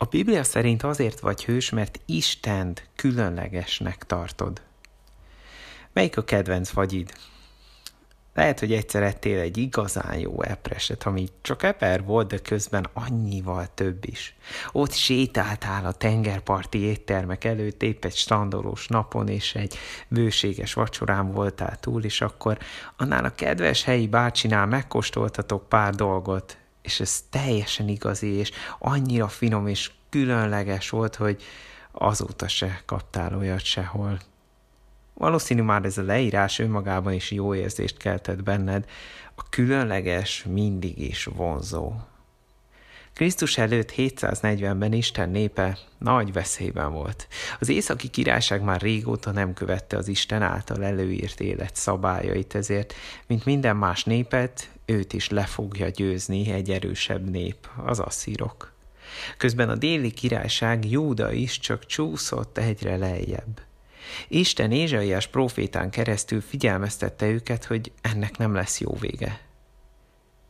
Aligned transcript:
A 0.00 0.04
Biblia 0.04 0.44
szerint 0.44 0.82
azért 0.82 1.20
vagy 1.20 1.44
hős, 1.44 1.70
mert 1.70 2.00
Istent 2.06 2.88
különlegesnek 2.96 4.04
tartod. 4.06 4.62
Melyik 5.92 6.16
a 6.16 6.24
kedvenc 6.24 6.70
vagyid? 6.70 7.12
Lehet, 8.34 8.58
hogy 8.58 8.72
egyszer 8.72 9.02
ettél 9.02 9.40
egy 9.40 9.56
igazán 9.56 10.18
jó 10.18 10.42
epreset, 10.42 11.02
ami 11.02 11.28
csak 11.42 11.62
eper 11.62 12.04
volt, 12.04 12.28
de 12.28 12.38
közben 12.38 12.86
annyival 12.92 13.66
több 13.74 14.04
is. 14.06 14.36
Ott 14.72 14.92
sétáltál 14.92 15.86
a 15.86 15.92
tengerparti 15.92 16.78
éttermek 16.78 17.44
előtt 17.44 17.82
épp 17.82 18.04
egy 18.04 18.16
standolós 18.16 18.86
napon, 18.86 19.28
és 19.28 19.54
egy 19.54 19.76
bőséges 20.08 20.72
vacsorán 20.72 21.32
voltál 21.32 21.78
túl, 21.80 22.04
és 22.04 22.20
akkor 22.20 22.58
annál 22.96 23.24
a 23.24 23.34
kedves 23.34 23.84
helyi 23.84 24.06
bácsinál 24.06 24.66
megkóstoltatok 24.66 25.68
pár 25.68 25.94
dolgot, 25.94 26.56
és 26.82 27.00
ez 27.00 27.24
teljesen 27.30 27.88
igazi, 27.88 28.28
és 28.28 28.50
annyira 28.78 29.28
finom 29.28 29.66
és 29.66 29.90
különleges 30.10 30.90
volt, 30.90 31.14
hogy 31.14 31.42
azóta 31.92 32.48
se 32.48 32.82
kaptál 32.86 33.36
olyat 33.36 33.64
sehol. 33.64 34.18
Valószínű 35.14 35.62
már 35.62 35.84
ez 35.84 35.98
a 35.98 36.02
leírás 36.02 36.58
önmagában 36.58 37.12
is 37.12 37.30
jó 37.30 37.54
érzést 37.54 37.96
keltett 37.96 38.42
benned, 38.42 38.84
a 39.34 39.48
különleges 39.48 40.44
mindig 40.48 40.98
is 40.98 41.24
vonzó. 41.24 41.92
Krisztus 43.14 43.58
előtt 43.58 43.92
740-ben 43.96 44.92
Isten 44.92 45.30
népe 45.30 45.78
nagy 45.98 46.32
veszélyben 46.32 46.92
volt. 46.92 47.28
Az 47.60 47.68
északi 47.68 48.08
királyság 48.08 48.62
már 48.62 48.80
régóta 48.80 49.30
nem 49.30 49.54
követte 49.54 49.96
az 49.96 50.08
Isten 50.08 50.42
által 50.42 50.84
előírt 50.84 51.40
élet 51.40 51.76
szabályait, 51.76 52.54
ezért, 52.54 52.94
mint 53.26 53.44
minden 53.44 53.76
más 53.76 54.04
népet, 54.04 54.70
őt 54.84 55.12
is 55.12 55.28
le 55.28 55.44
fogja 55.44 55.88
győzni 55.88 56.50
egy 56.50 56.70
erősebb 56.70 57.30
nép, 57.30 57.68
az 57.84 57.98
asszírok. 57.98 58.72
Közben 59.36 59.68
a 59.68 59.76
déli 59.76 60.10
királyság 60.10 60.90
Júda 60.90 61.32
is 61.32 61.58
csak 61.58 61.86
csúszott 61.86 62.58
egyre 62.58 62.96
lejjebb. 62.96 63.60
Isten 64.28 64.72
Ézsaiás 64.72 65.26
profétán 65.26 65.90
keresztül 65.90 66.40
figyelmeztette 66.40 67.26
őket, 67.26 67.64
hogy 67.64 67.92
ennek 68.00 68.38
nem 68.38 68.54
lesz 68.54 68.80
jó 68.80 68.94
vége. 69.00 69.47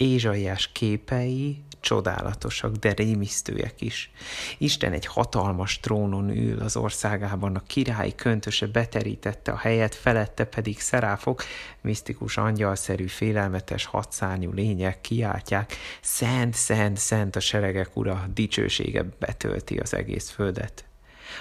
Ézsaiás 0.00 0.72
képei 0.72 1.62
csodálatosak, 1.80 2.76
de 2.76 2.92
rémisztőek 2.92 3.80
is. 3.80 4.10
Isten 4.58 4.92
egy 4.92 5.06
hatalmas 5.06 5.80
trónon 5.80 6.30
ül 6.30 6.60
az 6.60 6.76
országában, 6.76 7.56
a 7.56 7.62
királyi 7.66 8.14
köntöse 8.14 8.66
beterítette 8.66 9.52
a 9.52 9.56
helyet, 9.56 9.94
felette 9.94 10.44
pedig 10.44 10.80
szeráfok, 10.80 11.42
misztikus 11.80 12.36
angyalszerű, 12.36 13.06
félelmetes 13.06 13.84
hatszárnyú 13.84 14.52
lények 14.52 15.00
kiáltják, 15.00 15.74
szent, 16.00 16.54
szent, 16.54 16.96
szent 16.96 17.36
a 17.36 17.40
seregek 17.40 17.96
ura, 17.96 18.26
dicsősége 18.34 19.04
betölti 19.18 19.78
az 19.78 19.94
egész 19.94 20.30
földet. 20.30 20.84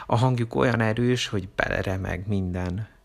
A 0.05 0.15
hangjuk 0.15 0.55
olyan 0.55 0.81
erős, 0.81 1.27
hogy 1.27 1.49
beleremeg 1.55 2.27
minden. 2.27 2.98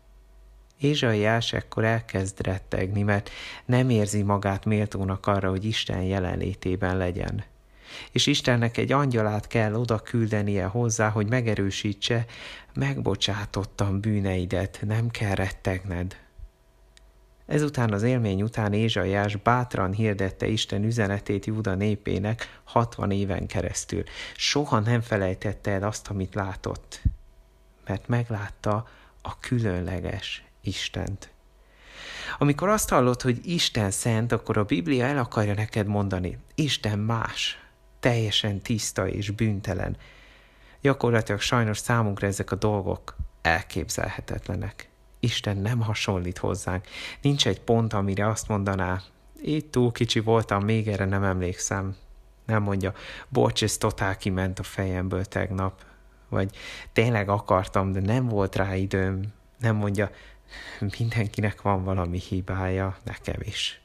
Ézsaiás 0.79 1.53
ekkor 1.53 1.83
elkezd 1.83 2.41
rettegni, 2.41 3.01
mert 3.01 3.29
nem 3.65 3.89
érzi 3.89 4.21
magát 4.21 4.65
méltónak 4.65 5.27
arra, 5.27 5.49
hogy 5.49 5.65
Isten 5.65 6.01
jelenlétében 6.01 6.97
legyen. 6.97 7.43
És 8.11 8.27
Istennek 8.27 8.77
egy 8.77 8.91
angyalát 8.91 9.47
kell 9.47 9.73
oda 9.73 9.99
küldenie 9.99 10.65
hozzá, 10.65 11.09
hogy 11.09 11.29
megerősítse, 11.29 12.25
megbocsátottam 12.73 13.99
bűneidet, 13.99 14.79
nem 14.85 15.09
kell 15.09 15.35
rettegned. 15.35 16.23
Ezután 17.45 17.93
az 17.93 18.03
élmény 18.03 18.41
után 18.41 18.73
Ézsaiás 18.73 19.35
bátran 19.35 19.93
hirdette 19.93 20.47
Isten 20.47 20.83
üzenetét 20.83 21.45
Júda 21.45 21.75
népének 21.75 22.59
60 22.63 23.11
éven 23.11 23.47
keresztül. 23.47 24.03
Soha 24.35 24.79
nem 24.79 25.01
felejtette 25.01 25.71
el 25.71 25.83
azt, 25.83 26.07
amit 26.07 26.35
látott, 26.35 27.01
mert 27.85 28.07
meglátta 28.07 28.87
a 29.21 29.39
különleges 29.39 30.44
Istent. 30.67 31.29
Amikor 32.37 32.69
azt 32.69 32.89
hallod, 32.89 33.21
hogy 33.21 33.39
Isten 33.43 33.91
szent, 33.91 34.31
akkor 34.31 34.57
a 34.57 34.63
Biblia 34.63 35.05
el 35.05 35.17
akarja 35.17 35.53
neked 35.53 35.87
mondani, 35.87 36.37
Isten 36.55 36.99
más, 36.99 37.59
teljesen 37.99 38.61
tiszta 38.61 39.07
és 39.07 39.29
bűntelen. 39.29 39.97
Gyakorlatilag 40.81 41.41
sajnos 41.41 41.77
számunkra 41.77 42.27
ezek 42.27 42.51
a 42.51 42.55
dolgok 42.55 43.15
elképzelhetetlenek. 43.41 44.89
Isten 45.19 45.57
nem 45.57 45.81
hasonlít 45.81 46.37
hozzánk. 46.37 46.87
Nincs 47.21 47.47
egy 47.47 47.61
pont, 47.61 47.93
amire 47.93 48.27
azt 48.27 48.47
mondaná, 48.47 49.01
itt 49.41 49.71
túl 49.71 49.91
kicsi 49.91 50.19
voltam, 50.19 50.63
még 50.63 50.87
erre 50.87 51.05
nem 51.05 51.23
emlékszem. 51.23 51.95
Nem 52.45 52.63
mondja, 52.63 52.93
bocs, 53.29 53.63
ez 53.63 53.77
totál 53.77 54.17
kiment 54.17 54.59
a 54.59 54.63
fejemből 54.63 55.25
tegnap. 55.25 55.81
Vagy 56.29 56.57
tényleg 56.93 57.29
akartam, 57.29 57.91
de 57.91 57.99
nem 57.99 58.27
volt 58.27 58.55
rá 58.55 58.75
időm. 58.75 59.33
Nem 59.59 59.75
mondja, 59.75 60.09
mindenkinek 60.99 61.61
van 61.61 61.83
valami 61.83 62.19
hibája, 62.19 62.97
nekem 63.03 63.39
is. 63.41 63.79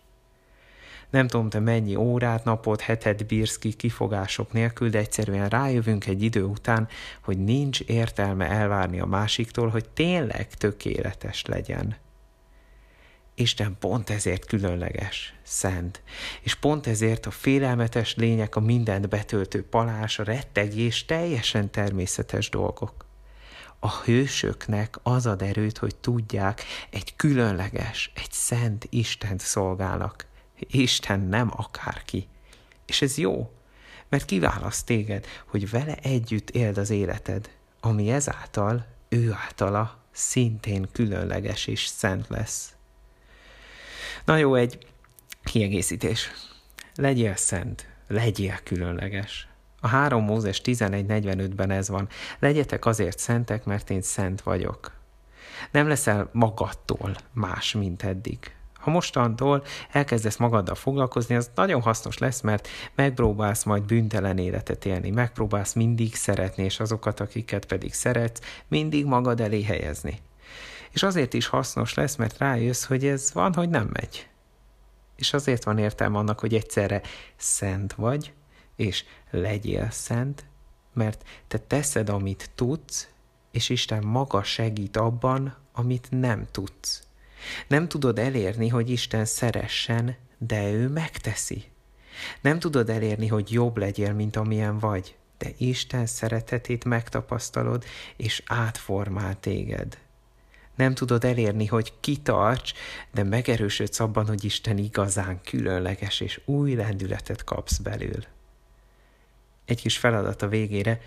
Nem 1.10 1.28
tudom, 1.28 1.48
te 1.48 1.58
mennyi 1.58 1.94
órát, 1.94 2.44
napot, 2.44 2.80
hetet 2.80 3.26
bírsz 3.26 3.58
ki 3.58 3.72
kifogások 3.72 4.52
nélkül, 4.52 4.90
de 4.90 4.98
egyszerűen 4.98 5.48
rájövünk 5.48 6.06
egy 6.06 6.22
idő 6.22 6.42
után, 6.42 6.88
hogy 7.22 7.44
nincs 7.44 7.80
értelme 7.80 8.48
elvárni 8.48 9.00
a 9.00 9.06
másiktól, 9.06 9.68
hogy 9.68 9.88
tényleg 9.88 10.48
tökéletes 10.54 11.44
legyen. 11.44 11.96
Isten 13.34 13.76
pont 13.78 14.10
ezért 14.10 14.44
különleges, 14.44 15.34
szent, 15.42 16.02
és 16.40 16.54
pont 16.54 16.86
ezért 16.86 17.26
a 17.26 17.30
félelmetes 17.30 18.14
lények, 18.14 18.56
a 18.56 18.60
mindent 18.60 19.08
betöltő 19.08 19.64
palás, 19.64 20.18
a 20.18 20.24
rettegés 20.24 21.04
teljesen 21.04 21.70
természetes 21.70 22.48
dolgok. 22.48 23.09
A 23.80 23.90
hősöknek 24.02 24.98
az 25.02 25.26
ad 25.26 25.42
erőt, 25.42 25.78
hogy 25.78 25.96
tudják, 25.96 26.64
egy 26.90 27.16
különleges, 27.16 28.12
egy 28.14 28.32
szent 28.32 28.86
Istent 28.90 29.40
szolgálnak. 29.40 30.26
Isten 30.56 31.20
nem 31.20 31.50
akárki. 31.56 32.28
És 32.86 33.02
ez 33.02 33.18
jó, 33.18 33.52
mert 34.08 34.24
kiválaszt 34.24 34.86
téged, 34.86 35.26
hogy 35.46 35.70
vele 35.70 35.94
együtt 35.94 36.50
éld 36.50 36.78
az 36.78 36.90
életed, 36.90 37.50
ami 37.80 38.10
ezáltal, 38.10 38.86
ő 39.08 39.32
általa 39.32 39.98
szintén 40.12 40.88
különleges 40.92 41.66
és 41.66 41.86
szent 41.86 42.28
lesz. 42.28 42.74
Na 44.24 44.36
jó, 44.36 44.54
egy 44.54 44.86
kiegészítés. 45.44 46.30
Legyél 46.94 47.36
szent, 47.36 47.86
legyél 48.08 48.58
különleges. 48.62 49.48
A 49.80 49.88
3 49.88 50.24
Mózes 50.24 50.60
11.45-ben 50.64 51.70
ez 51.70 51.88
van. 51.88 52.08
Legyetek 52.38 52.86
azért 52.86 53.18
szentek, 53.18 53.64
mert 53.64 53.90
én 53.90 54.02
szent 54.02 54.40
vagyok. 54.40 54.92
Nem 55.70 55.88
leszel 55.88 56.28
magadtól 56.32 57.16
más, 57.32 57.72
mint 57.72 58.02
eddig 58.02 58.54
ha 58.80 58.90
mostantól 58.90 59.64
elkezdesz 59.90 60.36
magaddal 60.36 60.74
foglalkozni, 60.74 61.34
az 61.34 61.50
nagyon 61.54 61.80
hasznos 61.80 62.18
lesz, 62.18 62.40
mert 62.40 62.68
megpróbálsz 62.94 63.64
majd 63.64 63.82
bűntelen 63.82 64.38
életet 64.38 64.84
élni, 64.84 65.10
megpróbálsz 65.10 65.72
mindig 65.72 66.14
szeretni, 66.14 66.64
és 66.64 66.80
azokat, 66.80 67.20
akiket 67.20 67.64
pedig 67.64 67.94
szeretsz, 67.94 68.40
mindig 68.68 69.04
magad 69.04 69.40
elé 69.40 69.62
helyezni. 69.62 70.18
És 70.90 71.02
azért 71.02 71.34
is 71.34 71.46
hasznos 71.46 71.94
lesz, 71.94 72.16
mert 72.16 72.38
rájössz, 72.38 72.84
hogy 72.84 73.06
ez 73.06 73.30
van, 73.32 73.54
hogy 73.54 73.68
nem 73.68 73.90
megy. 73.92 74.28
És 75.16 75.32
azért 75.32 75.64
van 75.64 75.78
értelme 75.78 76.18
annak, 76.18 76.40
hogy 76.40 76.54
egyszerre 76.54 77.00
szent 77.36 77.92
vagy, 77.92 78.32
és 78.80 79.04
legyél 79.30 79.90
szent, 79.90 80.44
mert 80.92 81.24
te 81.48 81.58
teszed, 81.58 82.08
amit 82.08 82.50
tudsz, 82.54 83.08
és 83.50 83.68
Isten 83.68 84.04
maga 84.04 84.42
segít 84.42 84.96
abban, 84.96 85.56
amit 85.72 86.06
nem 86.10 86.46
tudsz. 86.50 87.02
Nem 87.66 87.88
tudod 87.88 88.18
elérni, 88.18 88.68
hogy 88.68 88.90
Isten 88.90 89.24
szeressen, 89.24 90.16
de 90.38 90.70
ő 90.70 90.88
megteszi. 90.88 91.64
Nem 92.40 92.58
tudod 92.58 92.90
elérni, 92.90 93.26
hogy 93.26 93.52
jobb 93.52 93.76
legyél, 93.76 94.12
mint 94.12 94.36
amilyen 94.36 94.78
vagy, 94.78 95.16
de 95.38 95.50
Isten 95.58 96.06
szeretetét 96.06 96.84
megtapasztalod, 96.84 97.84
és 98.16 98.42
átformál 98.46 99.40
téged. 99.40 99.98
Nem 100.74 100.94
tudod 100.94 101.24
elérni, 101.24 101.66
hogy 101.66 101.92
kitarts, 102.00 102.72
de 103.12 103.22
megerősödsz 103.22 104.00
abban, 104.00 104.26
hogy 104.26 104.44
Isten 104.44 104.78
igazán 104.78 105.40
különleges, 105.44 106.20
és 106.20 106.40
új 106.44 106.74
lendületet 106.74 107.44
kapsz 107.44 107.78
belül 107.78 108.24
egy 109.70 109.80
kis 109.80 109.98
feladat 109.98 110.42
a 110.42 110.48
végére, 110.48 111.00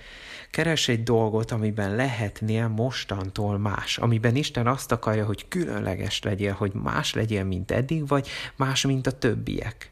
keres 0.49 0.87
egy 0.87 1.03
dolgot, 1.03 1.51
amiben 1.51 1.95
lehetnél 1.95 2.67
mostantól 2.67 3.57
más, 3.57 3.97
amiben 3.97 4.35
Isten 4.35 4.67
azt 4.67 4.91
akarja, 4.91 5.25
hogy 5.25 5.47
különleges 5.47 6.21
legyél, 6.21 6.53
hogy 6.53 6.73
más 6.73 7.13
legyél, 7.13 7.43
mint 7.43 7.71
eddig, 7.71 8.07
vagy 8.07 8.27
más, 8.55 8.85
mint 8.85 9.07
a 9.07 9.11
többiek. 9.11 9.91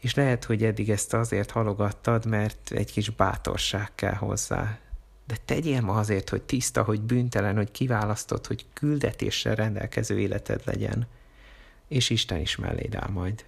És 0.00 0.14
lehet, 0.14 0.44
hogy 0.44 0.64
eddig 0.64 0.90
ezt 0.90 1.14
azért 1.14 1.50
halogattad, 1.50 2.26
mert 2.26 2.70
egy 2.70 2.92
kis 2.92 3.10
bátorság 3.10 3.94
kell 3.94 4.14
hozzá. 4.14 4.78
De 5.26 5.36
tegyél 5.44 5.80
ma 5.80 5.94
azért, 5.94 6.28
hogy 6.28 6.42
tiszta, 6.42 6.82
hogy 6.82 7.00
bűntelen, 7.00 7.56
hogy 7.56 7.70
kiválasztott, 7.70 8.46
hogy 8.46 8.66
küldetéssel 8.72 9.54
rendelkező 9.54 10.18
életed 10.18 10.62
legyen. 10.64 11.06
És 11.88 12.10
Isten 12.10 12.40
is 12.40 12.56
melléd 12.56 12.94
áll 12.94 13.10
majd. 13.10 13.44